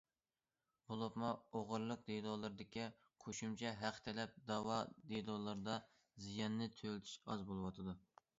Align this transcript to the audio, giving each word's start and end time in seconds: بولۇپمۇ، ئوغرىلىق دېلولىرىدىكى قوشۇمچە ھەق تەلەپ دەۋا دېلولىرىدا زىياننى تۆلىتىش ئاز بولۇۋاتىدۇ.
بولۇپمۇ، 0.85 1.27
ئوغرىلىق 1.59 2.01
دېلولىرىدىكى 2.07 2.87
قوشۇمچە 3.25 3.75
ھەق 3.83 4.01
تەلەپ 4.09 4.41
دەۋا 4.49 4.79
دېلولىرىدا 5.13 5.77
زىياننى 6.27 6.71
تۆلىتىش 6.83 7.15
ئاز 7.23 7.47
بولۇۋاتىدۇ. 7.53 7.99